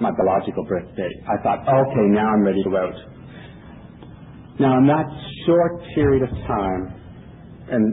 [0.00, 2.98] my biological birthday, I thought, okay, now I'm ready to out.
[4.58, 5.08] Now, in that
[5.44, 6.82] short period of time,
[7.68, 7.84] and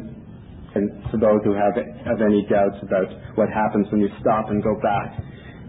[0.73, 4.63] and for those who have have any doubts about what happens when you stop and
[4.63, 5.19] go back,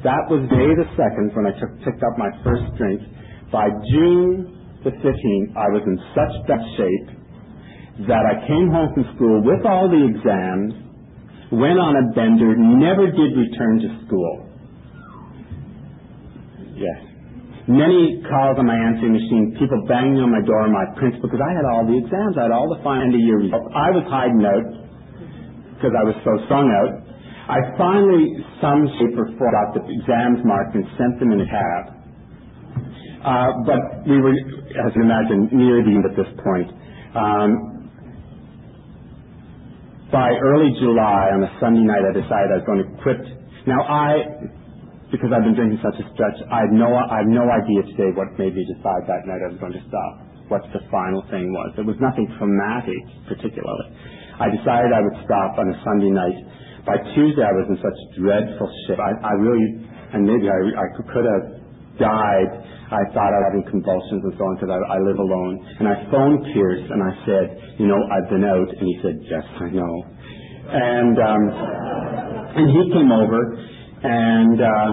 [0.05, 3.01] that was May the second when I took picked up my first drink.
[3.53, 7.09] By June the 15th, I was in such bad shape
[8.09, 10.75] that I came home from school with all the exams,
[11.53, 14.44] went on a bender, never did return to school.
[16.85, 17.01] Yes.
[17.69, 21.53] Many calls on my answering machine, people banging on my door, my principal, because I
[21.57, 23.73] had all the exams, I had all the final end of year results.
[23.73, 24.69] I was hiding out
[25.77, 26.93] because I was so strung out.
[27.49, 31.49] I finally, some shape or form, got the exams marked and sent them in a
[31.49, 31.85] cab.
[33.25, 36.71] Uh, but we were, as you imagine, near the end at this point.
[37.17, 37.91] Um,
[40.13, 43.21] by early July, on a Sunday night, I decided I was going to quit.
[43.67, 44.25] Now, I,
[45.13, 48.11] because I've been drinking such a stretch, I had no, I have no idea today
[48.17, 50.13] what made me decide that night I was going to stop.
[50.53, 51.73] What the final thing was.
[51.81, 53.89] It was nothing traumatic, particularly.
[54.37, 56.39] I decided I would stop on a Sunday night.
[56.85, 59.01] By Tuesday, I was in such dreadful shape.
[59.01, 61.45] I, I really, and maybe I, I could have
[61.97, 62.51] died.
[62.93, 65.55] I thought I was having convulsions and so on because I, I live alone.
[65.81, 67.47] And I phoned Pierce and I said,
[67.81, 68.69] you know, I've been out.
[68.69, 69.95] And he said, yes, I know.
[70.69, 71.43] And um,
[72.55, 73.41] and he came over,
[74.05, 74.91] and uh,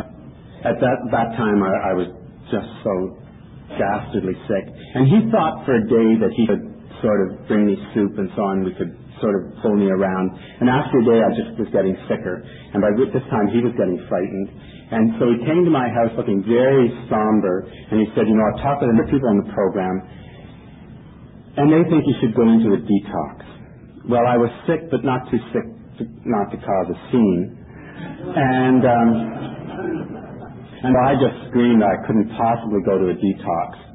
[0.71, 2.08] at that that time I, I was
[2.50, 3.21] just so
[3.78, 4.65] dastardly sick.
[4.95, 6.63] And he thought for a day that he could
[7.04, 8.63] sort of bring me soup and so on.
[8.63, 10.34] We could sort of pull me around.
[10.60, 12.43] And after a day, I just was getting sicker.
[12.74, 14.50] And by this time, he was getting frightened.
[14.91, 17.63] And so he came to my house looking very somber.
[17.69, 19.95] And he said, you know, I've talked to the people in the program,
[21.56, 23.43] and they think you should go into a detox.
[24.10, 25.67] Well, I was sick, but not too sick
[26.00, 27.61] to, not to cause a scene.
[28.19, 29.10] And um,
[30.84, 33.88] and I just screamed that I couldn't possibly go to a detox.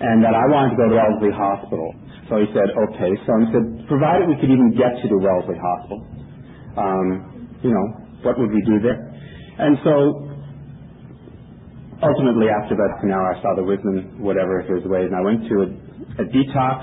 [0.00, 1.92] and that I wanted to go to Wellesley Hospital.
[2.28, 3.12] So he said, okay.
[3.24, 6.00] So I said, provided we could even get you to Wellesley Hospital,
[6.76, 7.08] um,
[7.62, 7.86] you know,
[8.24, 8.98] what would we do there?
[9.60, 9.94] And so
[12.02, 15.46] ultimately after about an hour I saw the wisdom, whatever his ways, and I went
[15.48, 15.68] to a,
[16.22, 16.78] a detox,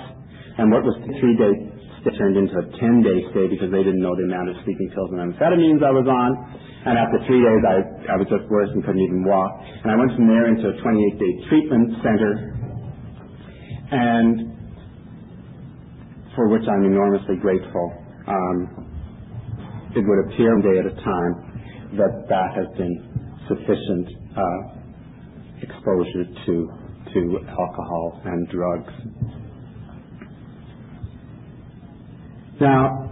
[0.57, 1.66] and what was the three-day
[2.05, 5.09] stay turned into a 10-day stay because they didn't know the amount of sleeping pills
[5.13, 6.29] and amphetamines I was on.
[6.85, 7.75] And after three days, I,
[8.13, 9.51] I was just worse and couldn't even walk.
[9.83, 12.31] And I went from there into a 28-day treatment center,
[13.91, 14.57] and
[16.35, 17.91] for which I'm enormously grateful.
[18.27, 18.87] Um,
[19.95, 21.33] it would appear day at a time
[21.97, 22.93] that that has been
[23.47, 24.07] sufficient
[24.37, 24.77] uh,
[25.61, 26.69] exposure to
[27.13, 28.93] to alcohol and drugs.
[32.59, 33.11] Now,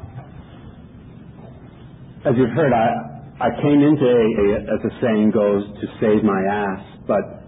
[2.26, 6.42] as you've heard, I, I came into AA, as the saying goes, to save my
[6.50, 7.44] ass, but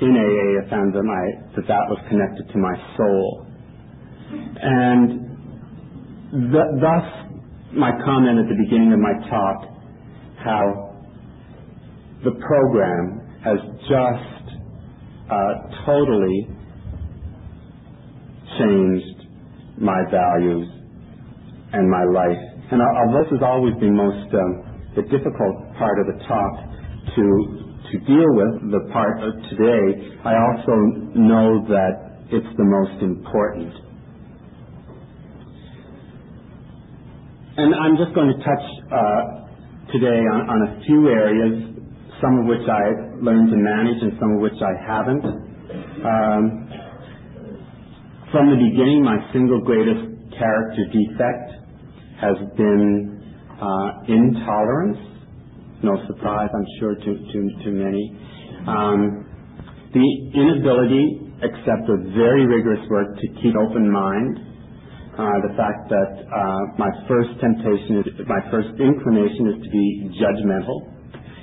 [0.00, 3.46] in AA I found that, my, that that was connected to my soul.
[4.62, 5.10] And
[6.52, 7.04] th- thus,
[7.72, 9.64] my comment at the beginning of my talk,
[10.44, 10.94] how
[12.22, 14.60] the program has just
[15.30, 16.48] uh, totally
[18.58, 19.19] changed
[19.80, 20.68] my values
[21.72, 22.40] and my life.
[22.70, 22.78] And
[23.16, 26.54] this has always been most um, the difficult part of the talk
[27.16, 30.74] to to deal with, the part of today, I also
[31.18, 33.74] know that it's the most important.
[37.56, 41.66] And I'm just going to touch uh, today on, on a few areas,
[42.22, 45.24] some of which I learned to manage and some of which I haven't.
[45.26, 46.59] Um,
[48.32, 50.06] from the beginning, my single greatest
[50.38, 51.50] character defect
[52.22, 53.18] has been
[53.58, 54.98] uh, intolerance.
[55.82, 57.10] No surprise, I'm sure, to,
[57.74, 58.04] many.
[58.68, 59.26] Um,
[59.90, 64.46] the inability, except with very rigorous work, to keep open mind.
[65.10, 70.86] Uh, the fact that uh, my first temptation my first inclination is to be judgmental.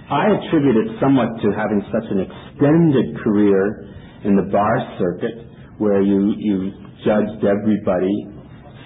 [0.09, 3.91] I attribute it somewhat to having such an extended career
[4.23, 5.46] in the bar circuit
[5.77, 6.71] where you, you
[7.05, 8.13] judged everybody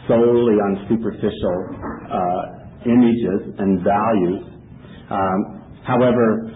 [0.07, 1.57] solely on superficial
[2.09, 4.43] uh, images and values.
[5.09, 5.39] Um,
[5.83, 6.51] however,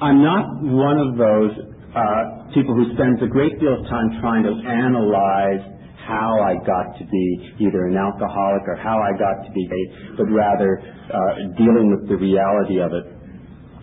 [0.00, 1.52] I'm not one of those
[1.94, 5.64] uh, people who spends a great deal of time trying to analyze
[6.06, 9.84] how I got to be either an alcoholic or how I got to be gay,
[10.16, 13.06] but rather uh, dealing with the reality of it.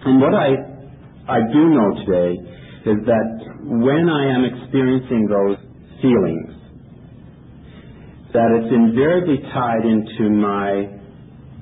[0.06, 0.78] And what I
[1.28, 2.57] I do know today
[2.88, 3.30] is that
[3.68, 5.60] when I am experiencing those
[6.02, 6.56] feelings,
[8.34, 10.88] that it's invariably tied into my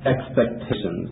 [0.06, 1.10] expectations,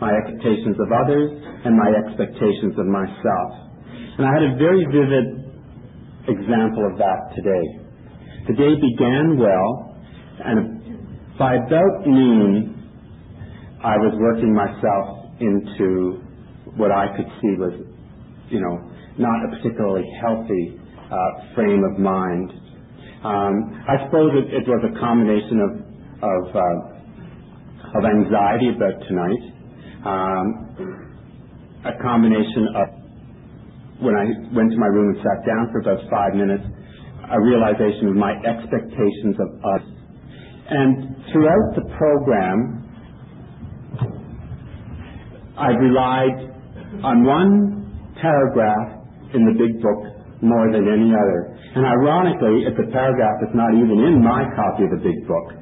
[0.00, 1.30] my expectations of others
[1.64, 3.50] and my expectations of myself.
[4.18, 5.44] And I had a very vivid
[6.30, 7.64] example of that today.
[8.46, 9.96] The day began well,
[10.44, 12.70] and by about noon,
[13.82, 16.22] I was working myself into
[16.76, 17.74] what I could see was,
[18.50, 22.50] you know, not a particularly healthy uh, frame of mind.
[23.24, 25.84] Um, I suppose it, was a combination of
[26.24, 29.42] of, uh, anxiety about tonight,
[30.06, 30.46] um,
[31.84, 32.88] a combination of
[34.00, 34.24] when I
[34.54, 36.64] went to my room and sat down for about five minutes,
[37.30, 39.84] a realization of my expectations of us.
[40.68, 42.84] And throughout the program,
[45.56, 46.50] I relied
[47.04, 48.93] on one paragraph
[49.34, 50.00] in the big book
[50.40, 51.40] more than any other.
[51.74, 55.58] And ironically, it's a paragraph that's not even in my copy of the big book.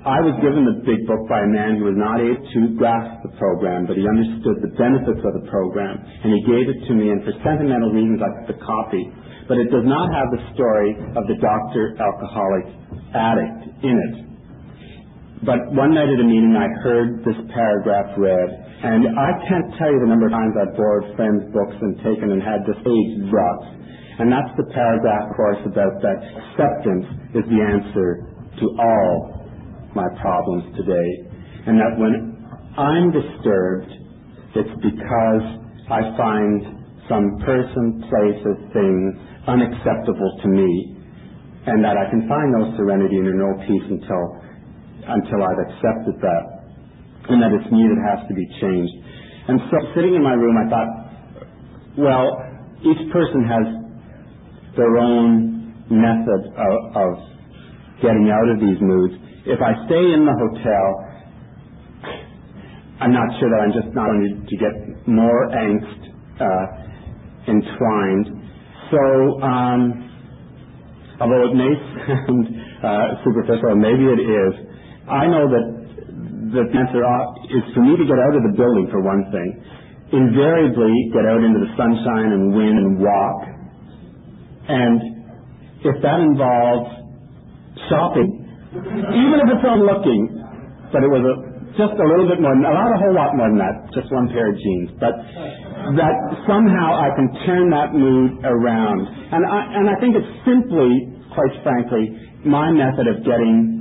[0.00, 3.20] I was given the big book by a man who was not able to grasp
[3.20, 6.92] the program, but he understood the benefits of the program, and he gave it to
[6.96, 9.04] me, and for sentimental reasons I took the copy.
[9.44, 12.66] But it does not have the story of the doctor alcoholic
[13.12, 14.14] addict in it.
[15.44, 19.92] But one night at a meeting I heard this paragraph read, and I can't tell
[19.92, 23.12] you the number of times I've borrowed friends' books and taken and had the page
[23.28, 23.80] dropped
[24.20, 26.20] and that's the paragraph, course, about that.
[26.20, 27.08] Acceptance
[27.40, 28.28] is the answer
[28.60, 29.32] to all
[29.96, 31.10] my problems today.
[31.64, 32.36] And that when
[32.76, 33.88] I'm disturbed,
[34.60, 35.44] it's because
[35.88, 41.00] I find some person, place, or thing unacceptable to me,
[41.64, 44.24] and that I can find no serenity and no peace until
[45.00, 46.44] until I've accepted that,
[47.30, 48.94] and that it's me that has to be changed.
[49.48, 50.90] And so, sitting in my room, I thought,
[51.98, 52.26] well,
[52.82, 53.66] each person has
[54.76, 57.12] their own method of, of
[58.02, 59.14] getting out of these moods.
[59.46, 60.86] If I stay in the hotel,
[63.00, 66.00] I'm not sure that I'm just not going to get more angst
[66.36, 66.66] uh,
[67.48, 68.28] entwined.
[68.92, 69.80] So, um,
[71.20, 71.72] although it may
[72.06, 72.46] sound
[72.84, 74.52] uh, superficial, maybe it is,
[75.08, 75.79] I know that
[76.50, 77.02] the answer
[77.54, 79.48] is for me to get out of the building for one thing,
[80.10, 83.40] invariably get out into the sunshine and wind and walk.
[84.66, 84.98] And
[85.86, 86.90] if that involves
[87.86, 88.28] shopping,
[89.14, 90.22] even if it's on looking,
[90.90, 91.34] but it was a,
[91.78, 94.50] just a little bit more, not a whole lot more than that, just one pair
[94.50, 95.14] of jeans, but
[95.94, 96.16] that
[96.50, 99.06] somehow I can turn that mood around.
[99.06, 103.79] And I, and I think it's simply, quite frankly, my method of getting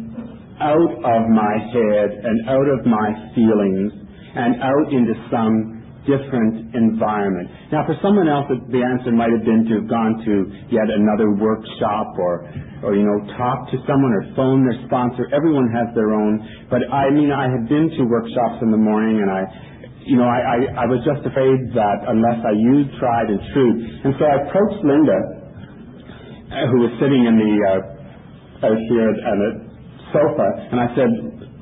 [0.60, 3.92] out of my head and out of my feelings
[4.36, 7.50] and out into some different environment.
[7.72, 10.34] Now, for someone else, the answer might have been to have gone to
[10.72, 12.50] yet another workshop or,
[12.84, 15.28] or you know, talk to someone or phone their sponsor.
[15.36, 16.40] Everyone has their own.
[16.72, 19.42] But I mean, I had been to workshops in the morning, and I,
[20.08, 23.74] you know, I, I, I was just afraid that unless I used tried and true,
[24.08, 25.20] and so I approached Linda,
[26.50, 29.69] uh, who was sitting in the uh, out here the
[30.12, 31.10] sofa, and I said,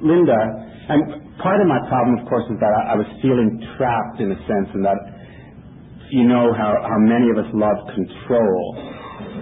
[0.02, 0.40] Linda,
[0.90, 4.32] and part of my problem, of course, is that I, I was feeling trapped in
[4.32, 5.00] a sense, and that
[6.10, 8.64] you know how, how many of us love control.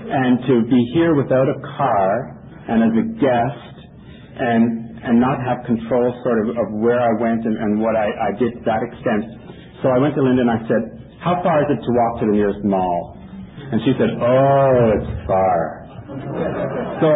[0.06, 2.38] And to be here without a car
[2.70, 3.76] and as a guest
[4.38, 8.10] and and not have control sort of of where I went and, and what I,
[8.10, 9.24] I did to that extent.
[9.82, 10.84] So I went to Linda and I said,
[11.22, 13.18] How far is it to walk to the nearest mall?
[13.70, 15.62] And she said, Oh, it's far.
[17.02, 17.10] So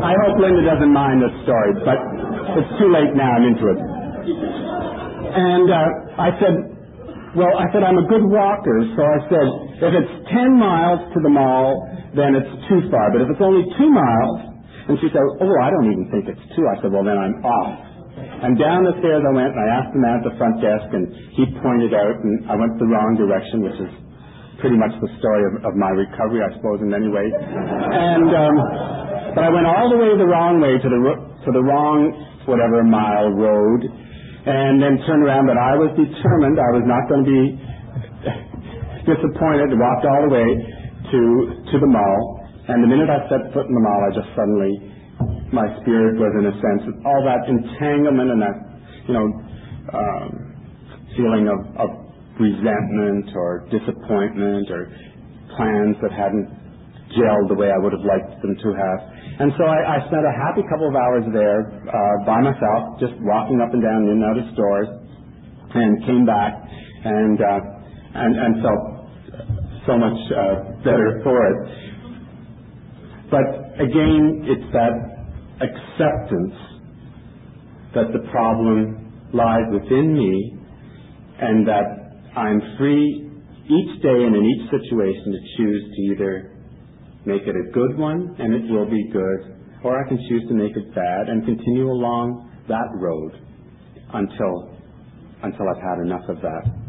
[0.00, 1.98] I hope Linda doesn't mind this story, but
[2.56, 3.36] it's too late now.
[3.36, 3.78] I'm into it.
[5.30, 6.54] And uh, I said,
[7.36, 9.46] well, I said, I'm a good walker, so I said,
[9.86, 13.12] if it's 10 miles to the mall, then it's too far.
[13.14, 14.38] But if it's only two miles,
[14.90, 16.66] and she said, oh, I don't even think it's two.
[16.66, 17.78] I said, well, then I'm off.
[18.42, 20.88] And down the stairs I went, and I asked the man at the front desk,
[20.90, 21.06] and
[21.38, 23.92] he pointed out, and I went the wrong direction, which is
[24.60, 27.32] pretty much the story of, of my recovery, I suppose, in many ways.
[27.32, 28.54] And um,
[29.34, 31.00] but I went all the way the wrong way to the
[31.44, 32.12] to the wrong
[32.44, 35.48] whatever mile road, and then turned around.
[35.48, 36.60] But I was determined.
[36.60, 37.44] I was not going to be
[39.10, 39.72] disappointed.
[39.76, 40.48] Walked all the way
[41.10, 41.20] to
[41.72, 42.20] to the mall,
[42.68, 44.90] and the minute I set foot in the mall, I just suddenly
[45.52, 48.56] my spirit was in a sense all that entanglement and that
[49.08, 49.26] you know
[49.90, 50.28] um,
[51.16, 51.90] feeling of, of
[52.38, 54.86] resentment or disappointment or
[55.56, 56.48] plans that hadn't
[57.16, 58.98] gelled the way I would have liked them to have.
[59.40, 63.14] And so I, I spent a happy couple of hours there uh, by myself, just
[63.24, 64.88] walking up and down in and out of stores,
[65.74, 66.54] and came back
[67.04, 67.60] and uh,
[68.14, 68.84] and, and felt
[69.86, 70.54] so much uh,
[70.84, 71.58] better for it.
[73.30, 74.94] But again, it's that
[75.62, 76.54] acceptance
[77.94, 80.58] that the problem lies within me
[81.40, 81.99] and that
[82.36, 83.30] I'm free
[83.66, 86.56] each day and in each situation to choose to either
[87.26, 90.54] make it a good one, and it will be good, or I can choose to
[90.54, 93.32] make it bad and continue along that road
[94.14, 94.76] until
[95.42, 96.80] until I've had enough of that.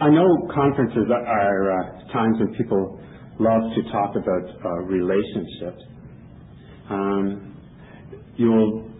[0.00, 2.98] I know conferences are uh, times when people
[3.38, 5.82] love to talk about uh, relationships.
[6.90, 7.56] Um,
[8.36, 8.90] you'll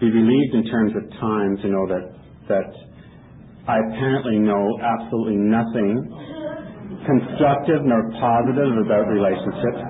[0.00, 2.16] be relieved in terms of time to know that
[2.48, 2.85] that
[3.68, 6.06] I apparently know absolutely nothing
[7.04, 9.82] constructive nor positive about relationships.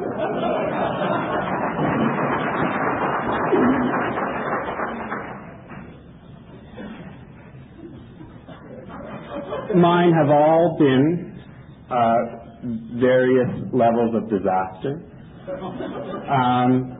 [9.76, 11.42] Mine have all been
[11.90, 12.16] uh,
[12.98, 15.02] various levels of disaster.
[16.32, 16.96] Um,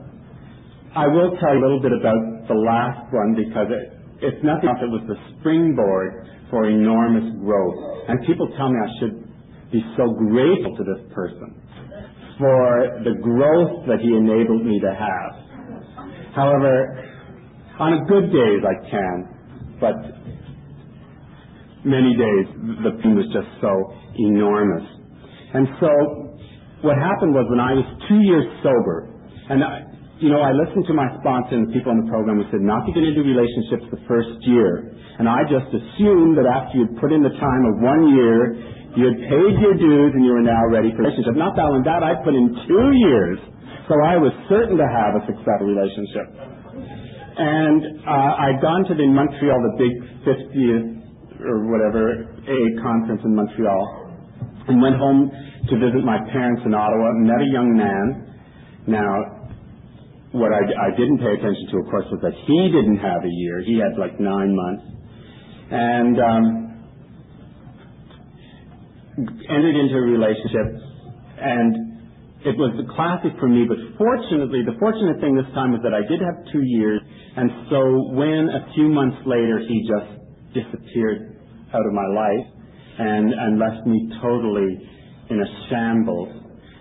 [0.95, 4.69] I will tell you a little bit about the last one because it, it's nothing
[4.69, 4.79] else.
[4.81, 8.07] It was the springboard for enormous growth.
[8.07, 11.55] And people tell me I should be so grateful to this person
[12.37, 15.31] for the growth that he enabled me to have.
[16.35, 17.03] However,
[17.79, 19.15] on a good days I can,
[19.81, 19.95] but
[21.83, 22.45] many days
[22.83, 23.73] the pain was just so
[24.17, 24.85] enormous.
[25.53, 25.89] And so
[26.81, 29.09] what happened was when I was two years sober,
[29.49, 29.81] and I,
[30.17, 32.65] you know, I listened to my sponsor and the people on the program who said
[32.65, 34.97] not to get into relationships the first year.
[35.21, 38.57] And I just assumed that after you'd put in the time of one year,
[38.97, 41.37] you had paid your dues and you were now ready for a relationship.
[41.37, 43.37] Not that one, that I put in two years.
[43.85, 46.27] So I was certain to have a successful relationship.
[47.37, 49.93] And uh, I'd gone to the Montreal, the big
[50.25, 50.97] 50th
[51.45, 53.85] or whatever AA conference in Montreal,
[54.65, 55.29] and went home
[55.69, 57.13] to visit my parents in Ottawa.
[57.21, 58.33] Met a young man.
[58.89, 59.36] Now,
[60.31, 63.61] what I, didn't pay attention to, of course, was that he didn't have a year.
[63.65, 64.83] He had like nine months.
[65.71, 66.45] and um,
[69.49, 70.67] entered into a relationship,
[71.39, 71.99] and
[72.45, 73.65] it was the classic for me.
[73.67, 77.01] But fortunately, the fortunate thing this time was that I did have two years,
[77.35, 80.11] and so when a few months later he just
[80.53, 81.35] disappeared
[81.73, 82.47] out of my life
[82.99, 84.79] and and left me totally
[85.29, 86.29] in a shambles,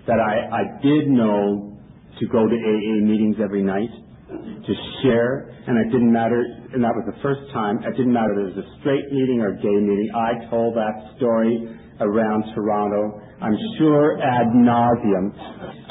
[0.06, 1.75] that I I did know
[2.18, 3.90] to go to AA meetings every night
[4.28, 6.42] to share, and it didn't matter,
[6.72, 9.40] and that was the first time, it didn't matter if it was a straight meeting
[9.40, 10.10] or a gay meeting.
[10.14, 15.30] I told that story around Toronto, I'm sure ad nauseum.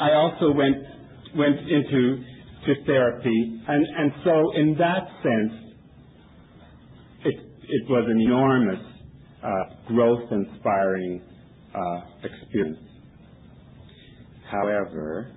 [0.00, 0.76] I also went
[1.36, 2.22] went into
[2.66, 5.52] to therapy, and and so in that sense,
[7.24, 8.80] it it was an enormous
[9.42, 9.48] uh,
[9.88, 11.22] growth inspiring
[11.74, 12.78] uh, experience.
[14.50, 15.32] However,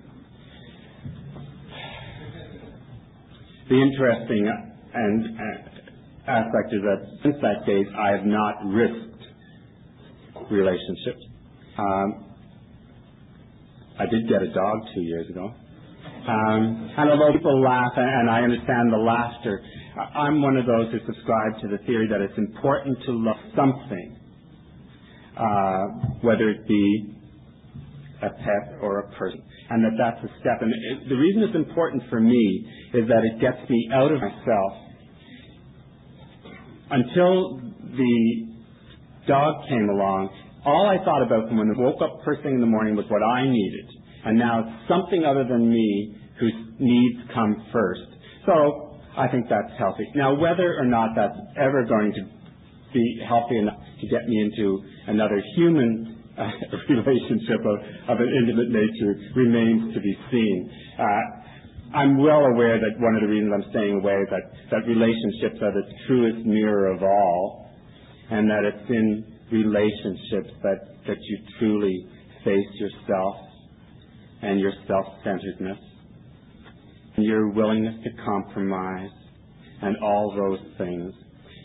[3.70, 4.50] The interesting
[4.94, 9.22] and uh, aspect is that since that date, I have not risked
[10.50, 11.22] relationships.
[11.78, 12.34] Um,
[13.96, 15.54] I did get a dog two years ago.
[16.26, 19.62] Um, and although people laugh, and I understand the laughter,
[20.16, 24.18] I'm one of those who subscribe to the theory that it's important to love something,
[25.36, 25.86] uh,
[26.22, 27.14] whether it be
[28.20, 30.60] a pet or a person and that that's a step.
[30.60, 30.72] And
[31.08, 34.72] the reason it's important for me is that it gets me out of myself.
[36.90, 37.60] Until
[37.96, 38.50] the
[39.28, 40.30] dog came along,
[40.66, 43.06] all I thought about from when I woke up first thing in the morning was
[43.08, 43.86] what I needed.
[44.24, 48.10] And now it's something other than me whose needs come first.
[48.46, 50.04] So I think that's healthy.
[50.14, 52.22] Now, whether or not that's ever going to
[52.92, 56.19] be healthy enough to get me into another human
[56.88, 60.70] relationship of, an intimate nature remains to be seen.
[60.98, 64.86] Uh, I'm well aware that one of the reasons I'm staying away is that, that
[64.86, 67.68] relationships are the truest mirror of all,
[68.30, 72.06] and that it's in relationships that, that you truly
[72.44, 73.36] face yourself
[74.42, 75.78] and your self-centeredness
[77.16, 79.10] and your willingness to compromise
[79.82, 81.12] and all those things.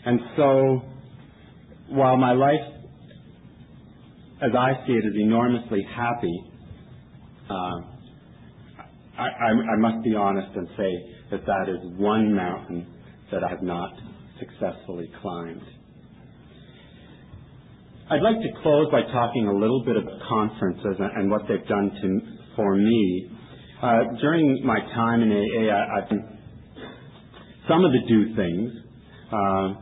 [0.04, 0.82] And so,
[1.88, 2.75] while my life
[4.42, 6.44] as I see it, is enormously happy.
[7.48, 7.80] Uh,
[9.18, 10.92] I, must be honest and say
[11.30, 12.86] that that is one mountain
[13.32, 13.92] that I have not
[14.38, 15.62] successfully climbed.
[18.10, 21.90] I'd like to close by talking a little bit about conferences and, what they've done
[22.02, 22.20] to,
[22.54, 23.30] for me.
[23.82, 26.38] Uh, during my time in AA, I, have done
[27.68, 28.72] some of the do things,
[29.32, 29.74] uh,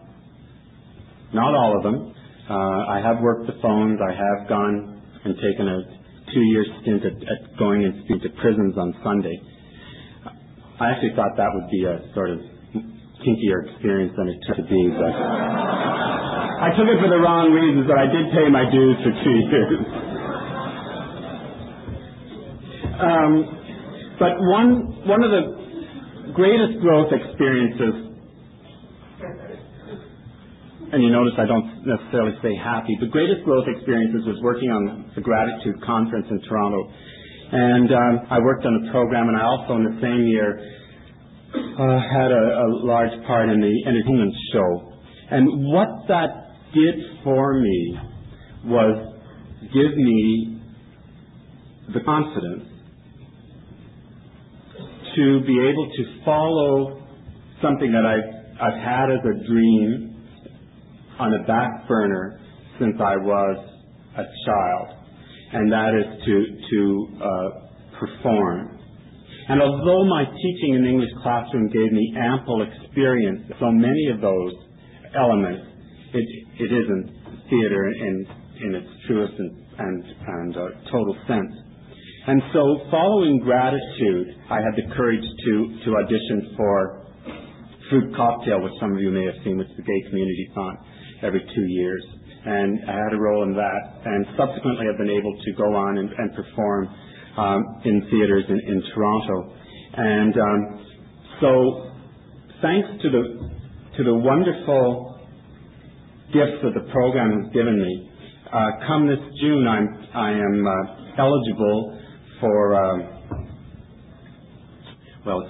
[1.35, 2.14] not all of them,
[2.53, 4.01] I have worked the phones.
[4.03, 5.79] I have gone and taken a
[6.33, 9.41] two-year stint at, at going and speaking to prisons on Sunday.
[10.81, 12.39] I actually thought that would be a sort of
[13.25, 17.89] kinkier experience than it turned to be, but I took it for the wrong reasons,
[17.89, 19.81] but I did pay my dues for two years.
[23.01, 23.33] um,
[24.19, 24.71] but one
[25.09, 28.04] one of the greatest growth experiences
[30.95, 35.11] and you notice I don't necessarily say happy, but greatest growth experiences was working on
[35.17, 36.87] the Gratitude Conference in Toronto.
[37.51, 40.63] And um, I worked on a program, and I also in the same year
[41.55, 44.93] uh, had a, a large part in the entertainment show.
[45.31, 46.31] And what that
[46.73, 47.99] did for me
[48.67, 49.15] was
[49.75, 50.63] give me
[51.93, 52.71] the confidence
[55.17, 57.03] to be able to follow
[57.61, 58.31] something that I've,
[58.63, 60.14] I've had as a dream
[61.19, 62.41] on a back burner
[62.79, 63.57] since I was
[64.17, 64.89] a child,
[65.53, 66.35] and that is to
[66.71, 67.51] to uh,
[67.99, 68.79] perform.
[69.49, 74.21] And although my teaching in the English classroom gave me ample experience, so many of
[74.21, 74.53] those
[75.15, 75.63] elements,
[76.15, 76.27] it
[76.59, 77.07] it isn't
[77.51, 78.27] theater in
[78.63, 81.53] in its truest and and, and uh, total sense.
[82.27, 85.55] And so, following gratitude, I had the courage to
[85.85, 87.07] to audition for
[87.91, 90.79] Fruit Cocktail, which some of you may have seen, which is the Gay Community Fund
[91.25, 92.05] every two years.
[92.47, 93.81] And I had a role in that.
[94.05, 96.89] And subsequently, I've been able to go on and, perform
[97.37, 98.61] um, in theaters in,
[98.95, 99.57] Toronto.
[99.97, 100.87] And um,
[101.41, 101.91] so,
[102.61, 103.51] thanks to the
[103.97, 105.21] to the wonderful
[106.33, 108.11] gifts that the program has given me,
[108.53, 112.01] uh, come this June, I am uh, eligible
[112.41, 112.75] for.
[112.75, 113.15] Um,
[115.25, 115.49] well,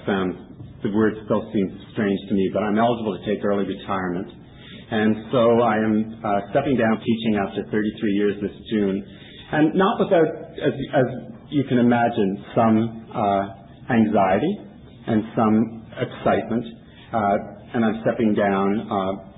[0.83, 4.44] the word still seems strange to me, but I'm eligible to take early retirement.
[4.91, 9.05] And so I am uh, stepping down teaching after 33 years this June.
[9.51, 10.27] And not without,
[10.61, 11.05] as, as
[11.49, 14.59] you can imagine, some uh, anxiety
[15.07, 16.65] and some excitement.
[17.13, 17.37] Uh,
[17.73, 19.31] and I'm stepping down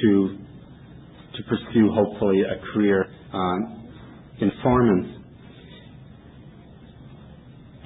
[0.00, 0.38] to
[1.36, 3.90] to pursue hopefully a career um,
[4.40, 5.08] in performance.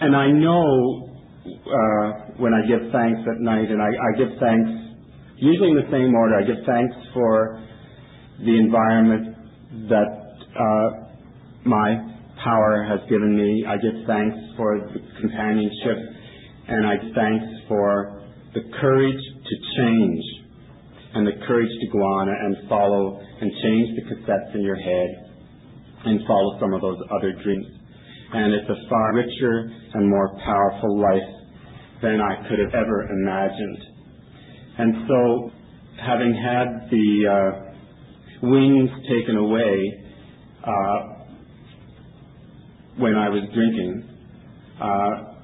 [0.01, 1.09] And I know
[1.46, 4.88] uh, when I give thanks at night, and I, I give thanks
[5.41, 6.36] usually in the same order.
[6.36, 7.62] I give thanks for
[8.39, 9.36] the environment
[9.89, 10.89] that uh,
[11.64, 11.97] my
[12.43, 13.64] power has given me.
[13.66, 15.99] I give thanks for the companionship,
[16.68, 18.22] and I give thanks for
[18.55, 20.24] the courage to change
[21.14, 25.09] and the courage to go on and follow and change the cassettes in your head
[26.05, 27.66] and follow some of those other dreams.
[28.32, 31.30] And it's a far richer and more powerful life
[32.03, 33.97] than I could have ever imagined.
[34.79, 35.51] And so,
[36.07, 40.05] having had the uh, wings taken away
[40.64, 40.99] uh,
[42.97, 44.09] when I was drinking,
[44.81, 45.35] uh,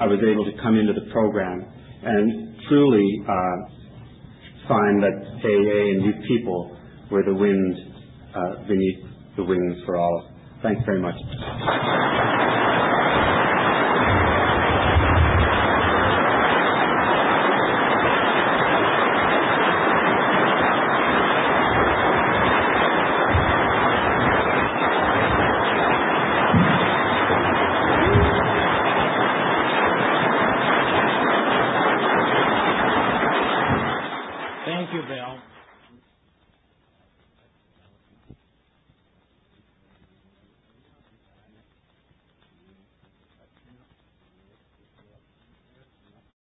[0.00, 1.64] I was able to come into the program
[2.04, 3.22] and truly
[4.68, 6.76] find that AA and you people
[7.10, 7.76] were the wind
[8.68, 8.98] beneath
[9.36, 10.28] the wings for all.
[10.62, 12.11] Thanks very much.